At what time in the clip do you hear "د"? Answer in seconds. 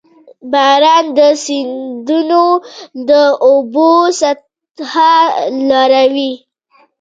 1.17-1.19, 3.09-3.11